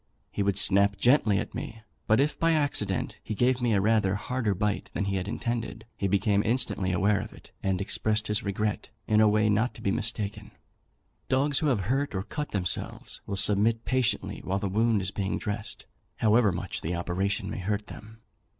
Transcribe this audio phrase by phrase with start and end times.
[0.31, 4.17] He would snap gently at me, but if, by accident, he gave me rather a
[4.17, 8.41] harder bite than he had intended, he became instantly aware of it, and expressed his
[8.41, 10.49] regret in a way not to be mistaken.
[11.29, 15.37] Dogs who have hurt or cut themselves will submit patiently while the wound is being
[15.37, 18.21] dressed, however much the operation may hurt them.